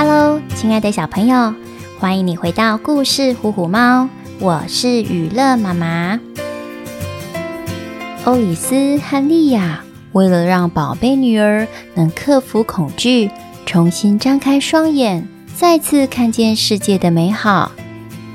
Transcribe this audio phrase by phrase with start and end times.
[0.00, 1.52] Hello，亲爱的小朋友，
[1.98, 4.04] 欢迎你回到故事《虎虎猫》，
[4.38, 6.20] 我是雨乐妈妈。
[8.24, 9.82] 欧里斯和莉亚
[10.12, 11.66] 为了让宝贝女儿
[11.96, 13.28] 能克服恐惧，
[13.66, 15.26] 重新张开双眼，
[15.56, 17.72] 再次看见世界的美好，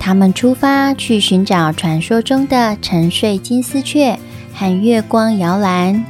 [0.01, 4.19] 他们出发去寻找传说中的沉睡金丝雀
[4.53, 6.03] 和月光摇篮。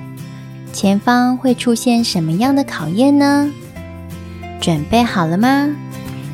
[0.71, 3.51] 前方会出现什么样的考验呢？
[4.63, 5.75] 准备好了吗？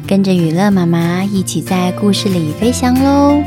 [0.08, 3.42] 跟着雨乐妈妈一起在故事里飞翔喽！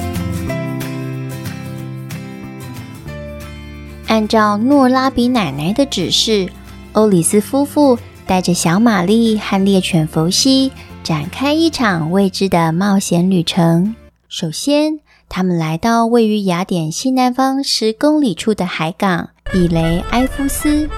[4.08, 6.50] 按照诺拉比奶奶的指示，
[6.95, 7.96] 欧里斯夫妇
[8.27, 10.72] 带着小玛丽和猎犬佛西
[11.05, 13.94] 展开一场未知的冒险旅程。
[14.28, 19.28] 首先，他们来到位于雅典西南方十公里处的海港。
[19.52, 20.88] 比雷埃夫斯，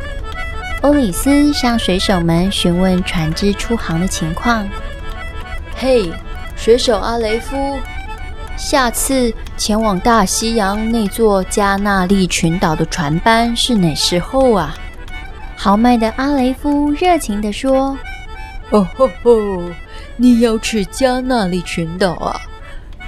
[0.85, 4.69] 欧里斯向水手们询问船只出航的情况。
[5.75, 6.13] 嘿，
[6.57, 7.79] 水手阿雷夫，
[8.55, 14.77] 下次前往大西洋那座加那利群岛的船班是哪时候啊？
[15.57, 17.97] 豪迈的阿雷夫热情地说
[18.69, 19.63] ：“哦吼吼，
[20.19, 22.39] 你要去加那利群岛啊？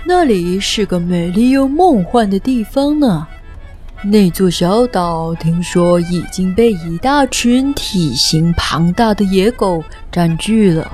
[0.07, 3.27] 那里是个美丽又梦幻的地方呢。”
[4.05, 10.91] 那座小岛听说已经被一大群体型庞大的野狗占据了。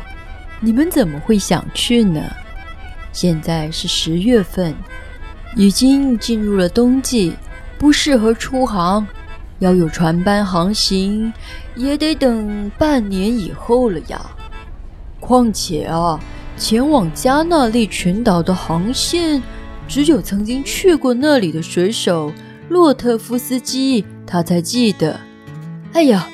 [0.60, 2.22] 你们怎么会想去呢？
[3.12, 4.72] 现在是十月份，
[5.56, 7.34] 已经进入了冬季，
[7.76, 9.04] 不适合出航。
[9.58, 11.32] 要有船班航行，
[11.74, 14.20] 也得等半年以后了呀。
[15.18, 16.18] 况且啊，
[16.56, 19.42] 前往加那利群岛的航线，
[19.88, 22.32] 只有曾经去过那里的水手。
[22.72, 25.20] 洛特夫斯基，他才记得。
[25.92, 26.26] 哎呀，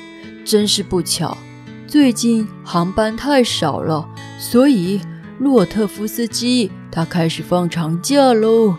[0.45, 1.37] 真是不巧，
[1.85, 4.07] 最近航班太少了，
[4.39, 5.01] 所以
[5.37, 8.73] 洛特夫斯基他开始放长假喽。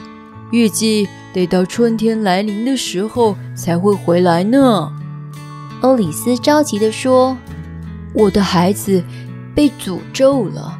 [0.50, 4.90] 预计得到春天来临的时候才会回来呢。
[5.82, 7.36] 欧里斯着急地说
[8.16, 9.04] ：“我的孩子
[9.54, 10.78] 被诅咒了，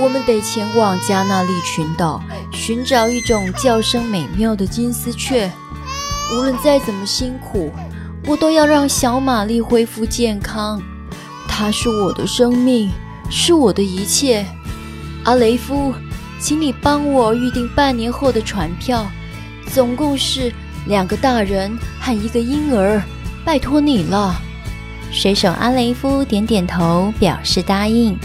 [0.00, 5.52] 我们得前往加纳利群岛，寻找一种叫声美妙的金丝雀。”
[6.34, 7.70] 无论再怎么辛苦，
[8.26, 10.82] 我都要让小玛丽恢复健康。
[11.46, 12.90] 她是我的生命，
[13.30, 14.44] 是我的一切。
[15.22, 15.94] 阿雷夫，
[16.40, 19.06] 请你帮我预订半年后的船票，
[19.72, 20.52] 总共是
[20.86, 23.00] 两个大人和一个婴儿，
[23.44, 24.34] 拜托你了。
[25.12, 28.18] 水手阿雷夫点点头，表示答应。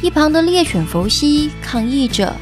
[0.00, 2.32] 一旁的猎犬佛西抗议着：“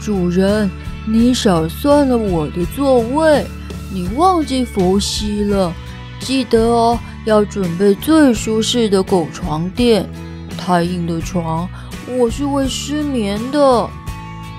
[0.00, 0.70] 主人，
[1.04, 3.44] 你少算了我的座位。”
[3.92, 5.72] 你忘记佛西了，
[6.20, 10.08] 记得哦，要准备最舒适的狗床垫。
[10.56, 11.68] 太硬的床，
[12.06, 13.90] 我是会失眠的。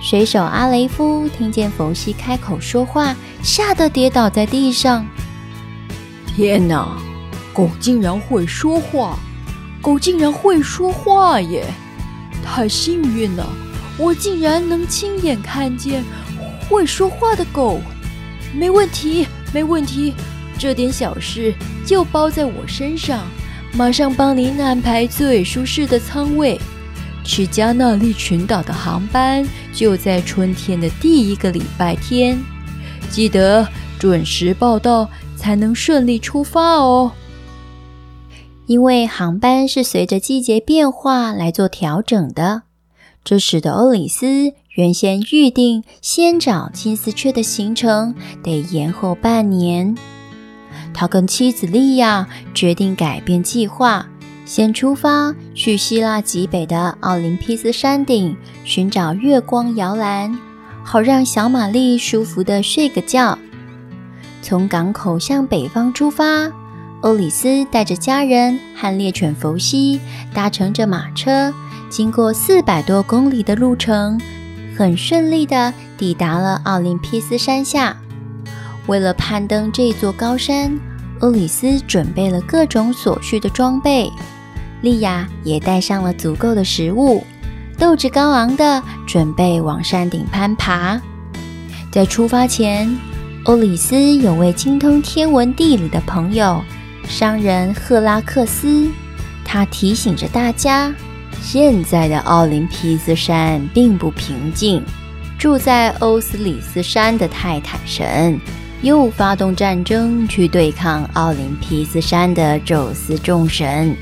[0.01, 5.05] 水手阿雷夫听见佛西开口说话，吓得跌倒在地上。
[6.27, 6.97] 天哪，
[7.53, 9.17] 狗竟然会说话！
[9.81, 11.65] 狗竟然会说话耶！
[12.43, 13.47] 太幸运了，
[13.97, 16.03] 我竟然能亲眼看见
[16.67, 17.79] 会说话的狗。
[18.53, 20.13] 没问题，没问题，
[20.57, 21.53] 这点小事
[21.85, 23.25] 就包在我身上，
[23.73, 26.59] 马上帮您安排最舒适的舱位。
[27.23, 32.37] 去加那利群岛的航班就在春天的第一个礼拜天，
[33.09, 33.67] 记得
[33.99, 35.07] 准时报到，
[35.37, 37.11] 才能顺利出发哦。
[38.65, 42.63] 因为航班是随着季节变化来做调整的，
[43.23, 44.53] 这使得欧里斯。
[44.73, 49.97] 原先预定先找金丝雀的行程得延后半年，
[50.93, 54.07] 他跟妻子莉亚决定改变计划，
[54.45, 58.33] 先出发去希腊极北的奥林匹斯山顶
[58.63, 60.33] 寻找月光摇篮，
[60.85, 63.37] 好让小玛丽舒服的睡个觉。
[64.41, 66.49] 从港口向北方出发，
[67.01, 69.99] 欧里斯带着家人和猎犬佛西
[70.33, 71.53] 搭乘着马车，
[71.89, 74.17] 经过四百多公里的路程。
[74.81, 77.95] 很顺利地抵达了奥林匹斯山下。
[78.87, 80.75] 为了攀登这座高山，
[81.19, 84.11] 欧里斯准备了各种所需的装备，
[84.81, 87.23] 莉亚也带上了足够的食物，
[87.77, 90.99] 斗志高昂地准备往山顶攀爬。
[91.91, 92.97] 在出发前，
[93.43, 96.59] 欧里斯有位精通天文地理的朋友，
[97.07, 98.89] 商人赫拉克斯，
[99.45, 100.91] 他提醒着大家。
[101.41, 104.81] 现在的奥林匹斯山并不平静，
[105.37, 108.39] 住在欧斯里斯山的泰坦神
[108.81, 113.93] 又发动战争去对抗奥林匹斯山的宙斯众神。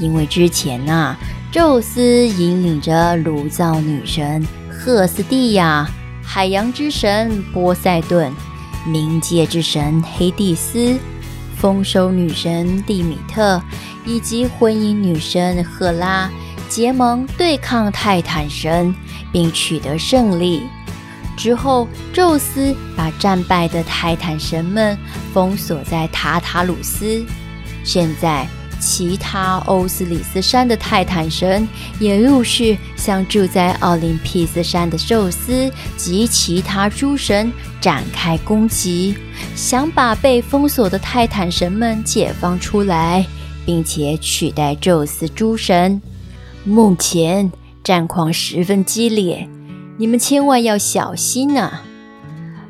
[0.00, 1.18] 因为之前呐、啊，
[1.50, 5.88] 宙斯引领着炉灶女神赫斯蒂亚、
[6.22, 8.30] 海洋之神波塞顿、
[8.86, 10.98] 冥界之神黑帝斯、
[11.56, 13.62] 丰收女神蒂米特
[14.04, 16.30] 以及婚姻女神赫拉
[16.68, 18.94] 结盟对抗泰坦神，
[19.32, 20.62] 并取得胜利。
[21.36, 24.96] 之后，宙斯把战败的泰坦神们
[25.34, 27.24] 封锁在塔塔鲁斯。
[27.84, 28.46] 现在，
[28.80, 31.68] 其他欧斯里斯山的泰坦神
[31.98, 39.14] 也陆续向住在奥林匹斯山的宙斯及其他诸神展开攻击，
[39.54, 43.26] 想把被封锁的泰坦神们解放出来，
[43.64, 46.00] 并且取代宙斯诸神。
[46.68, 47.52] 目前
[47.84, 49.48] 战况十分激烈。
[49.98, 51.84] 你们千万要小心、啊！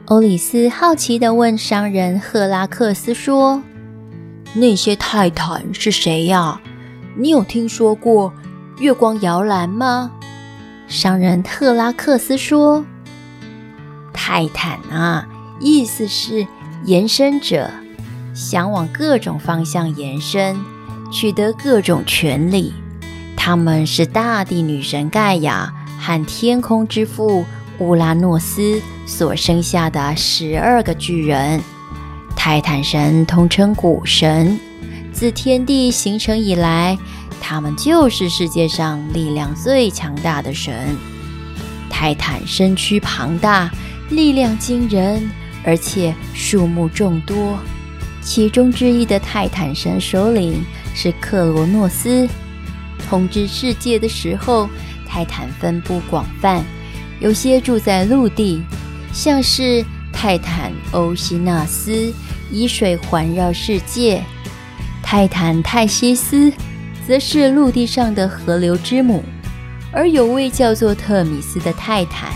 [0.04, 3.62] 欧里斯好奇地问商人赫拉克斯说
[4.52, 6.60] ：“那些泰坦是谁呀？
[7.16, 8.30] 你有听说过
[8.78, 10.12] 月光摇篮吗？”
[10.86, 12.84] 商人赫拉克斯说
[14.12, 15.26] ：“泰坦啊，
[15.58, 16.46] 意思是
[16.84, 17.70] 延伸者，
[18.34, 20.54] 想往各种方向延伸，
[21.10, 22.74] 取得各种权利。
[23.46, 27.44] 他们是大地女神盖亚。”和天空之父
[27.78, 31.60] 乌拉诺斯所生下的十二个巨人，
[32.34, 34.58] 泰坦神通称古神。
[35.12, 36.98] 自天地形成以来，
[37.40, 40.96] 他们就是世界上力量最强大的神。
[41.88, 43.70] 泰坦身躯庞大，
[44.10, 45.30] 力量惊人，
[45.64, 47.58] 而且数目众多。
[48.20, 50.64] 其中之一的泰坦神首领
[50.94, 52.28] 是克罗诺斯，
[53.08, 54.68] 统治世界的时候。
[55.08, 56.62] 泰坦分布广泛，
[57.20, 58.60] 有些住在陆地，
[59.14, 59.82] 像是
[60.12, 62.12] 泰坦欧西纳斯，
[62.50, 64.20] 以水环绕世界；
[65.02, 66.52] 泰坦泰西斯，
[67.06, 69.22] 则是陆地上的河流之母。
[69.92, 72.30] 而有位叫做特米斯的泰坦，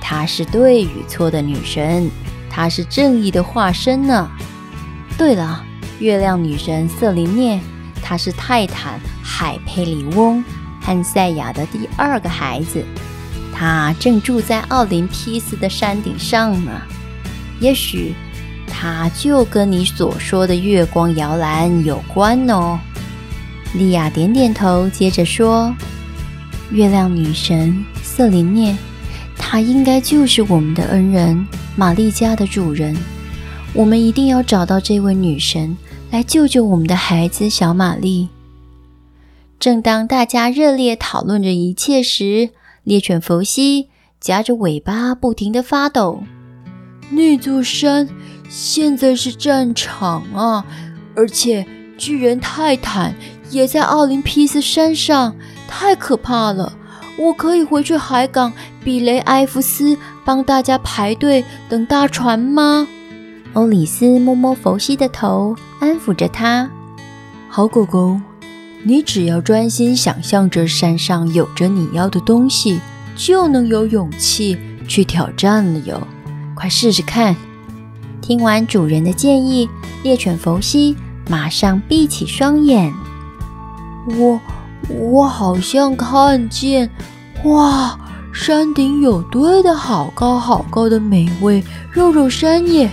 [0.00, 2.10] 她是对与错的女神，
[2.50, 4.28] 她是正义的化身呢。
[5.18, 5.62] 对了，
[6.00, 7.60] 月亮女神瑟琳涅，
[8.08, 10.42] 他是泰坦海佩里翁。
[10.80, 12.84] 汉赛亚的第二个孩子，
[13.52, 16.70] 他正住在奥林匹斯的山顶上呢。
[17.58, 18.14] 也许
[18.68, 22.78] 他就跟你所说的月光摇篮有关哦。
[23.74, 25.74] 莉亚点点头，接着说
[26.70, 28.76] ：“月亮女神瑟琳涅，
[29.36, 31.44] 她应该就是我们的恩人
[31.74, 32.96] 玛丽家的主人。
[33.72, 35.76] 我们一定要找到这位女神，
[36.16, 38.30] 来救救我们的孩子小玛丽。”
[39.60, 42.48] 正当大家热烈讨论着一切时，
[42.84, 46.22] 猎犬弗西夹着尾巴不停地发抖。
[47.10, 48.08] 那座山
[48.48, 50.64] 现在是战场啊，
[51.14, 51.66] 而且
[51.98, 53.14] 巨人泰坦
[53.50, 55.36] 也在奥林匹斯山上，
[55.68, 56.72] 太可怕了！
[57.18, 58.50] 我可以回去海港
[58.82, 62.88] 比雷埃夫斯帮大家排队等大船吗？
[63.56, 66.70] 欧里斯摸摸弗西的头，安抚着他。
[67.48, 68.20] 好狗狗。
[68.84, 72.78] 你只要专心想象着山上有着你要的东西，
[73.16, 76.06] 就能有勇气去挑战了哟！
[76.54, 77.34] 快试试看。
[78.20, 79.66] 听完主人的建议，
[80.02, 80.94] 猎犬弗西
[81.26, 82.92] 马上闭起双眼。
[84.18, 84.38] 我
[84.90, 86.90] 我好像看见，
[87.44, 87.98] 哇，
[88.34, 92.90] 山顶有堆的好高好高的美味肉肉山耶！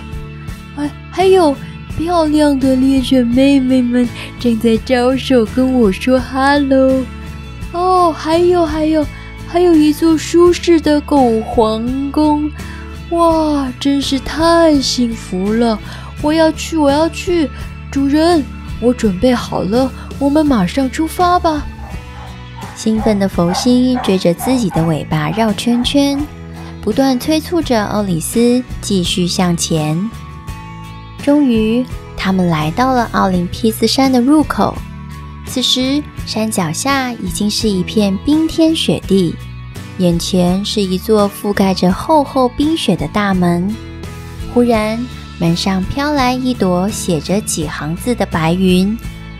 [1.13, 1.55] 还有。
[1.95, 7.03] 漂亮的猎犬妹妹们正在招手跟我说哈喽。
[7.71, 9.05] 哦，还有还有，
[9.47, 12.49] 还有一座舒适的狗皇宫，
[13.11, 15.77] 哇，真是太幸福了！
[16.23, 17.47] 我要去，我要去，
[17.91, 18.43] 主人，
[18.81, 21.63] 我准备好了，我们马上出发吧。
[22.75, 26.19] 兴奋的弗西追着自己的尾巴绕圈圈，
[26.81, 30.09] 不断催促着欧里斯继续向前。
[31.23, 31.85] 终于，
[32.17, 34.77] 他们来到了奥林匹斯山的入口。
[35.45, 39.33] 此时，山脚下已经是一片冰天雪地，
[39.99, 43.73] 眼前是一座覆盖着厚厚冰雪的大门。
[44.53, 45.01] 忽然，
[45.39, 48.97] 门上飘来一朵写着几行字的白云。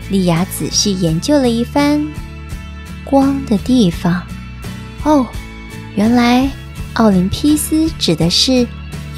[0.08, 2.02] 莉亚仔细研究了一番，
[3.04, 4.22] 光的地方。
[5.02, 5.26] 哦，
[5.96, 6.50] 原来
[6.94, 8.66] 奥林匹斯指的是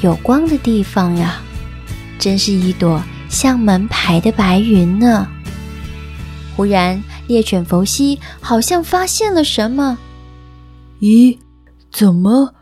[0.01, 1.41] 有光的地方呀。
[2.19, 5.27] 真是一朵像门牌的白云呢！
[6.55, 9.97] 忽然，猎犬弗西好像发现了什么。
[11.01, 11.37] 咦，
[11.91, 12.53] 怎么，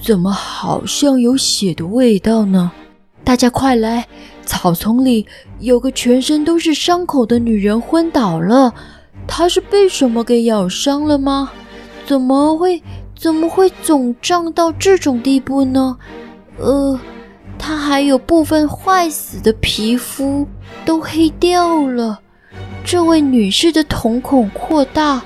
[0.00, 2.72] 怎么好像有血的味道呢？
[3.22, 4.06] 大家快来！
[4.46, 5.26] 草丛里
[5.60, 8.74] 有个全身都是伤口的女人昏倒了，
[9.26, 11.50] 她是被什么给咬伤了吗？
[12.06, 12.82] 怎么会
[13.16, 15.96] 怎么会肿胀到这种地步呢？
[16.58, 17.00] 呃，
[17.58, 20.46] 他还有部分坏死的皮肤
[20.84, 22.20] 都黑掉了。
[22.84, 25.22] 这位女士的瞳孔扩大，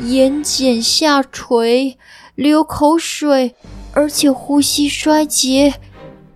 [0.00, 1.98] 眼睑下垂，
[2.34, 3.54] 流口水，
[3.92, 5.74] 而且呼吸衰竭，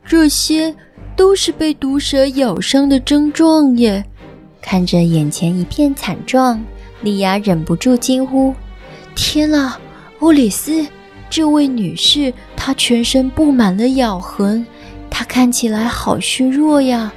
[0.05, 0.75] 这些
[1.17, 4.05] 都是被毒蛇咬伤的症状耶。
[4.61, 6.63] 看着眼前一片惨状，
[7.01, 8.55] 莉亚忍不住惊呼
[9.17, 9.81] ：“天啊，
[10.19, 10.87] 欧里斯，
[11.31, 14.67] 这位女士她全身布满了咬痕，
[15.19, 17.13] 她看起来好虚弱呀！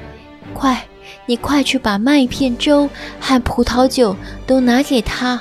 [0.55, 0.87] 快！”
[1.27, 2.89] 你快去把麦片粥
[3.19, 4.15] 和葡萄酒
[4.47, 5.39] 都拿给她。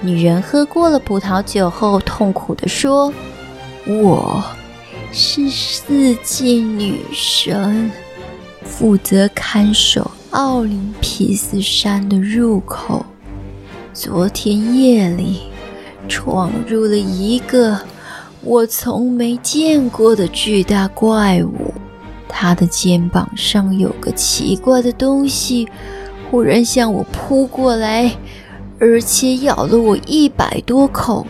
[0.00, 3.12] 女人喝过了葡萄酒后，痛苦地说
[3.86, 4.42] ：“我
[5.12, 7.90] 是四季女神，
[8.62, 13.04] 负责看守奥林匹斯山的入口。
[13.92, 15.42] 昨天夜里，
[16.08, 17.78] 闯入了一个
[18.44, 21.72] 我从没见过的巨大怪物。”
[22.36, 25.68] 他的肩膀上有个奇怪的东西，
[26.28, 28.10] 忽然向我扑过来，
[28.80, 31.24] 而且咬了我一百多口，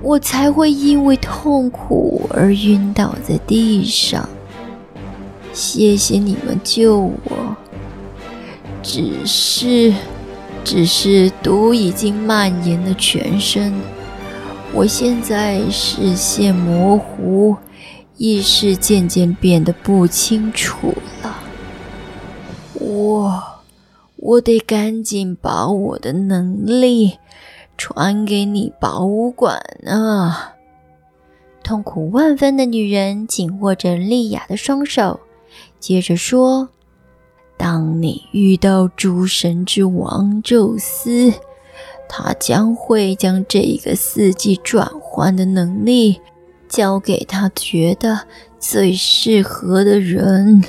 [0.00, 4.28] 我才会因为痛苦而晕倒在地上。
[5.52, 7.56] 谢谢你们救我，
[8.84, 9.92] 只是，
[10.62, 13.74] 只是毒已经蔓延了全身，
[14.74, 17.56] 我现在视线模糊。
[18.18, 21.36] 意识渐渐变得不清楚了，
[22.72, 23.42] 我
[24.16, 27.18] 我得赶紧把我的能力
[27.76, 29.06] 传给你保
[29.36, 30.54] 管啊！
[31.62, 35.20] 痛苦万分的女人紧握着莉亚的双手，
[35.78, 36.70] 接着说
[37.58, 41.34] ：“当你遇到诸神之王宙斯，
[42.08, 46.20] 他将会将这个四季转换的能力。”
[46.68, 48.22] 交给他觉得
[48.58, 50.64] 最适合的人。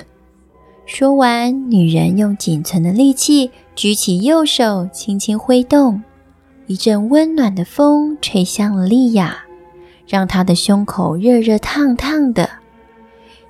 [0.86, 6.04] 说完，女人用仅存的力气举起右手，轻轻挥动，
[6.68, 9.46] 一阵温暖的风吹向了莉亚，
[10.08, 12.48] 让她的胸口热热烫烫的。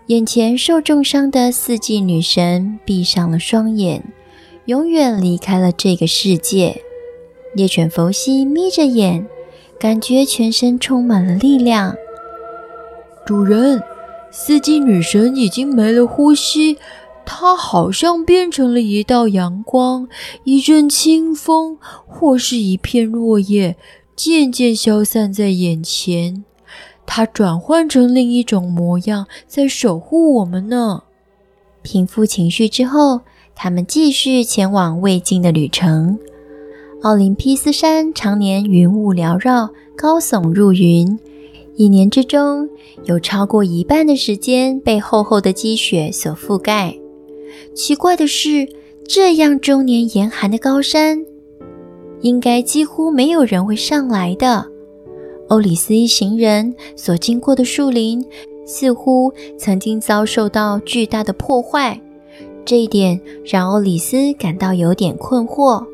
[0.06, 4.01] 眼前受重伤的四季女神闭上了双眼，
[4.65, 6.82] 永远离开了这个世界。
[7.58, 9.26] 猎犬弗西眯着眼，
[9.80, 11.96] 感觉全身充满了力量。
[13.26, 13.82] 主人，
[14.30, 16.78] 四季女神已经没了呼吸，
[17.26, 20.08] 她好像变成了一道阳光，
[20.44, 23.76] 一阵清风，或是一片落叶，
[24.16, 26.44] 渐渐消散在眼前。
[27.08, 31.02] 她转换成另一种模样，在守护我们呢。
[31.82, 33.22] 平复情绪之后，
[33.56, 36.20] 他们继续前往未尽的旅程。
[37.04, 41.20] 奥林匹斯山常年云雾缭绕，高耸入云。
[41.75, 42.68] 一年之中，
[43.06, 46.98] 有超过一半的时间被厚厚的积雪所覆盖。
[47.75, 48.68] 奇怪的是，
[49.08, 51.24] 这样终年严寒的高山，
[52.22, 54.66] 应该几乎没有人会上来的。
[55.50, 58.25] 欧里斯一行人所经过的树林，
[58.66, 62.01] 似乎曾经遭受到巨大的破坏。
[62.66, 65.86] 这一点让欧里斯感到有点困惑，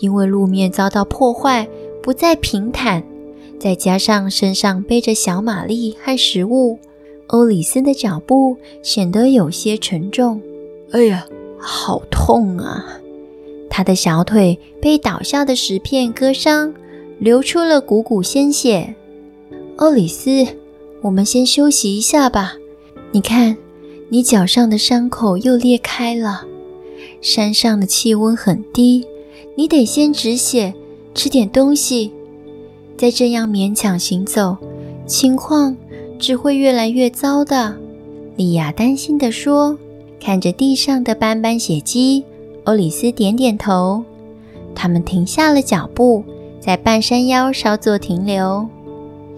[0.00, 1.68] 因为路面遭到破坏，
[2.02, 3.02] 不再平坦。
[3.58, 6.78] 再加上身上背着小玛丽和食物，
[7.28, 10.40] 欧里斯的脚步显得有些沉重。
[10.90, 11.26] 哎呀，
[11.58, 13.00] 好痛啊！
[13.70, 16.74] 他的小腿被倒下的石片割伤，
[17.18, 18.94] 流出了股股鲜血。
[19.76, 20.46] 欧里斯，
[21.00, 22.54] 我们先休息一下吧。
[23.12, 23.56] 你看，
[24.10, 26.44] 你脚上的伤口又裂开了。
[27.20, 29.06] 山上的气温很低，
[29.56, 30.74] 你得先止血，
[31.14, 32.12] 吃点东西。
[32.96, 34.56] 再这样勉强行走，
[35.06, 35.76] 情况
[36.18, 37.76] 只会越来越糟的。
[38.36, 39.78] 莉亚担心地说
[40.18, 42.24] ：“看着地上的斑斑血迹，
[42.64, 44.02] 欧里斯点点头。
[44.74, 46.24] 他们停下了脚步，
[46.58, 48.66] 在半山腰稍作停留。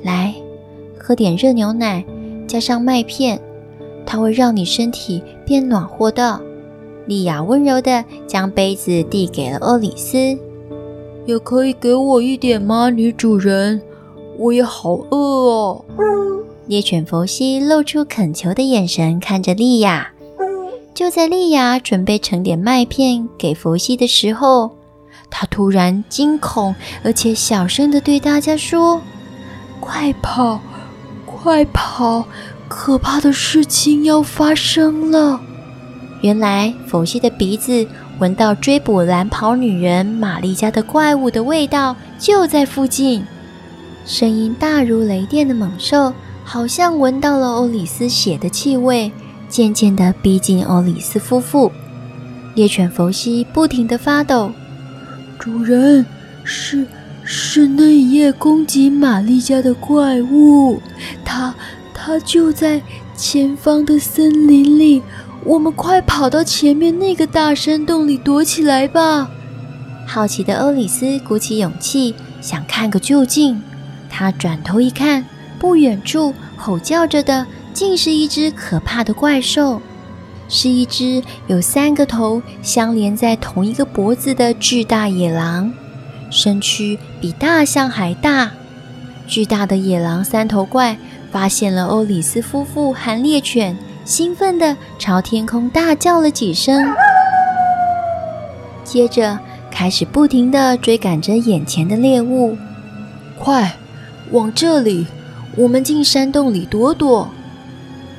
[0.02, 0.34] 来，
[0.98, 2.02] 喝点热牛奶，
[2.46, 3.38] 加上麦片，
[4.06, 6.40] 它会让你身体变暖和的。”
[7.06, 10.38] 莉亚温柔地将杯子递给了厄里斯。
[11.24, 13.80] 也可以给我一点吗，女主人？
[14.38, 15.84] 我也好饿哦。
[16.66, 20.12] 猎犬弗西露出恳求的眼神看着莉亚。
[20.94, 24.70] 就在莉亚准备盛点麦片给弗西的时候，
[25.30, 29.00] 他突然惊恐，而且小声地对大家说
[29.78, 30.60] ：“快跑，
[31.26, 32.24] 快跑！
[32.68, 35.40] 可怕的事情要发生了！”
[36.22, 37.86] 原来弗西的鼻子
[38.18, 43.22] 闻到追捕蓝袍女人玛丽家的怪物的味道就在附近。
[44.04, 46.12] 声音大如雷电的猛兽，
[46.44, 49.12] 好像闻到了欧里斯血的气味，
[49.48, 51.70] 渐渐地逼近欧里斯夫妇。
[52.54, 54.52] 猎犬佛西不停地发抖。
[55.38, 56.06] 主人，
[56.44, 56.86] 是
[57.24, 60.80] 是那一夜攻击玛丽家的怪物，
[61.24, 61.54] 它
[61.92, 62.80] 它就在
[63.14, 65.02] 前方的森林里。
[65.46, 69.30] 我们快跑到前面那个大山洞里躲起来吧！
[70.04, 73.62] 好奇的欧里斯鼓起勇气，想看个究竟。
[74.10, 75.24] 他转头一看，
[75.56, 79.80] 不远处吼叫着的，竟是一只可怕的怪兽，
[80.48, 85.72] 是一只有三个头相连在同一个脖子的巨大野狼，
[86.28, 88.50] 身躯比大象还大。
[89.28, 90.98] 巨大的野狼三头怪
[91.30, 93.78] 发现了欧里斯夫妇和猎犬。
[94.06, 96.94] 兴奋地朝天空大叫了几声，
[98.84, 99.36] 接着
[99.68, 102.56] 开始不停地追赶着眼前的猎物。
[103.36, 103.74] 快，
[104.30, 105.08] 往这里！
[105.56, 107.28] 我们进山洞里躲躲。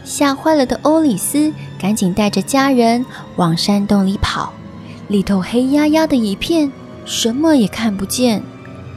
[0.03, 3.05] 吓坏了的欧里斯赶紧带着家人
[3.37, 4.51] 往山洞里跑。
[5.07, 6.69] 里头黑压压的一片，
[7.05, 8.43] 什么也看不见。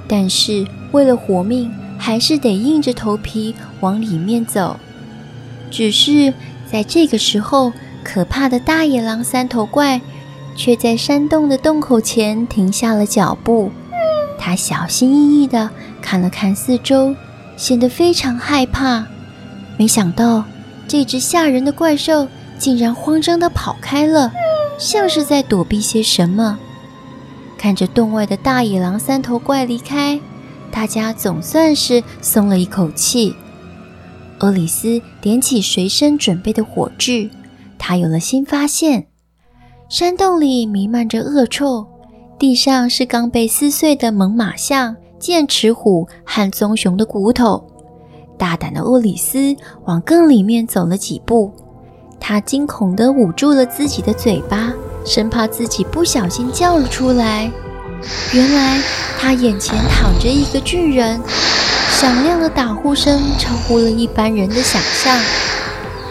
[0.08, 4.76] 但是为了活命，还是得硬着头皮往里面走。
[5.70, 6.34] 只是。
[6.70, 7.72] 在这个时候，
[8.04, 10.00] 可怕的大野狼三头怪
[10.54, 13.72] 却在山洞的洞口前停下了脚步。
[14.38, 15.68] 他小心翼翼地
[16.00, 17.14] 看了看四周，
[17.56, 19.04] 显得非常害怕。
[19.76, 20.44] 没想到，
[20.86, 24.32] 这只吓人的怪兽竟然慌张地跑开了，
[24.78, 26.58] 像是在躲避些什么。
[27.58, 30.20] 看着洞外的大野狼三头怪离开，
[30.70, 33.34] 大家总算是松了一口气。
[34.40, 37.30] 厄里斯点起随身准备的火炬，
[37.78, 39.06] 他有了新发现。
[39.88, 41.86] 山洞里弥漫着恶臭，
[42.38, 47.66] 地上是刚被撕碎的猛犸象、剑齿虎和棕熊的骨头。
[48.38, 51.52] 大胆的厄里斯往更里面走了几步，
[52.18, 54.72] 他惊恐地捂住了自己的嘴巴，
[55.04, 57.50] 生怕自己不小心叫了出来。
[58.32, 58.80] 原来
[59.18, 61.20] 他眼前躺着一个巨人。
[62.00, 65.14] 响亮的打呼声超乎了一般人的想象。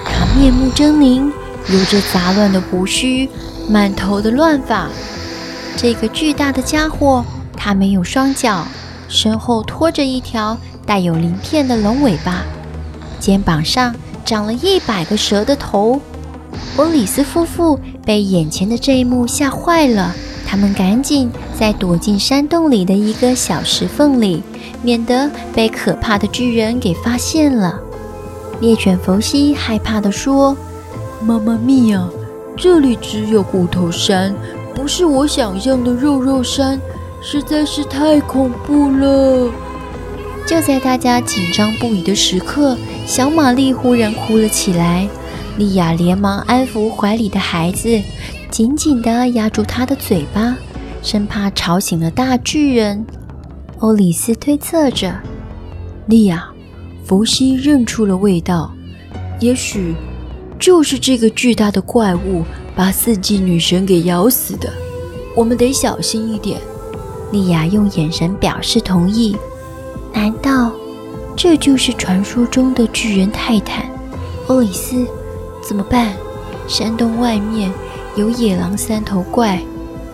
[0.05, 1.31] 他面目狰狞，
[1.67, 3.27] 有着杂乱的胡须，
[3.67, 4.87] 满头的乱发。
[5.75, 7.25] 这个巨大的家伙，
[7.57, 8.67] 他没有双脚，
[9.07, 12.43] 身后拖着一条带有鳞片的龙尾巴，
[13.19, 15.99] 肩膀上长了一百个蛇的头。
[16.77, 20.13] 欧里斯夫妇被眼前的这一幕吓坏了，
[20.45, 24.43] 他们赶紧在躲进山洞里的一个小石缝里。
[24.81, 27.79] 免得被可怕的巨人给发现了。
[28.61, 30.55] 猎犬佛西害怕地说
[31.23, 32.09] ：“妈妈咪呀，
[32.57, 34.35] 这里只有骨头山，
[34.75, 36.79] 不是我想象的肉肉山，
[37.21, 39.49] 实在是太恐怖了。”
[40.45, 45.07] 就在大家紧张不已的时刻，小玛丽忽然哭了起来。
[45.57, 48.01] 莉亚连忙安抚怀里的孩子，
[48.49, 50.57] 紧紧地压住他的嘴巴，
[51.03, 53.05] 生怕吵醒了大巨人。
[53.79, 55.17] 欧里斯推测着
[56.07, 56.49] ：“莉亚，
[57.05, 58.73] 佛西认出了味道，
[59.39, 59.95] 也许
[60.59, 62.43] 就是这个巨大的怪物
[62.75, 64.69] 把四季女神给咬死的。
[65.33, 66.59] 我们得小心一点。”
[67.31, 69.37] 莉亚用眼神表示同意。
[70.13, 70.73] 难道
[71.37, 73.89] 这就是传说中的巨人泰坦？
[74.47, 75.05] 欧里斯，
[75.65, 76.13] 怎么办？
[76.67, 77.71] 山洞外面
[78.17, 79.61] 有野狼三头怪，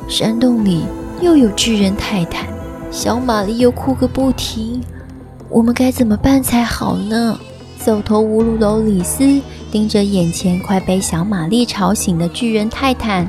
[0.08, 0.84] 山洞里
[1.20, 2.46] 又有巨人泰坦。
[2.96, 4.82] 小玛丽又哭个不停，
[5.50, 7.38] 我们该怎么办才好呢？
[7.78, 13.28] 走投无路的欧里斯盯着眼前快被小玛丽吵醒的巨人泰坦，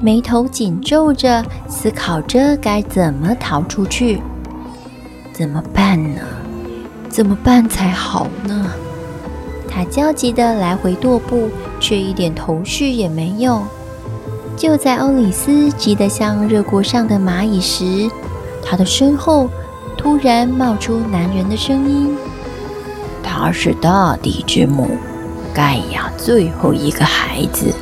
[0.00, 4.22] 眉头紧皱着，思考着该怎么逃出去。
[5.30, 6.22] 怎么办呢？
[7.10, 8.66] 怎么办才好呢？
[9.68, 13.60] 他焦急地来回踱步，却一点头绪也没有。
[14.56, 18.10] 就在欧里斯急得像热锅上的蚂蚁时，
[18.62, 19.48] 他的身后
[19.96, 22.16] 突然冒出男人的声音
[23.22, 24.88] ：“他是大地之母，
[25.52, 27.74] 盖亚最后一个孩子，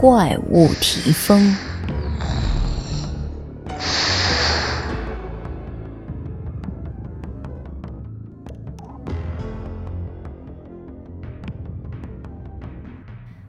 [0.00, 1.56] 怪物提丰。”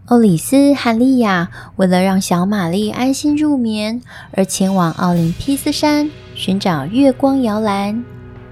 [0.08, 6.12] 欧里斯和莉亚为了让小玛丽安心入眠，而前往奥林匹斯山。
[6.36, 8.04] 寻找月光摇篮，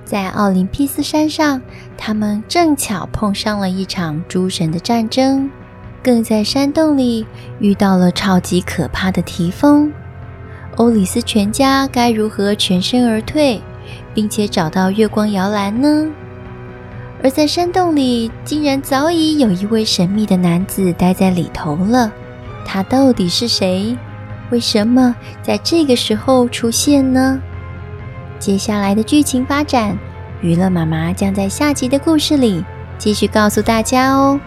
[0.05, 1.61] 在奥林匹斯山上，
[1.97, 5.49] 他们正巧碰上了一场诸神的战争，
[6.01, 7.27] 更在山洞里
[7.59, 9.91] 遇到了超级可怕的提丰。
[10.77, 13.61] 欧里斯全家该如何全身而退，
[14.13, 16.09] 并且找到月光摇篮呢？
[17.21, 22.09] 而在山洞里，竟然早已有一位神秘的男子待在里头了。
[22.65, 23.97] 他到底是谁？
[24.51, 27.41] 为什么在这个时候出现呢？
[28.43, 29.97] 接下来的剧情发展，
[30.41, 32.61] 娱乐妈妈将在下集的故事里
[32.97, 34.37] 继续告诉大家哦。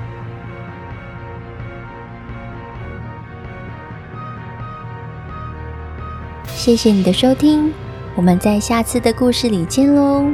[6.44, 7.72] 谢谢你的收听，
[8.14, 10.26] 我们在下次的故事里见喽。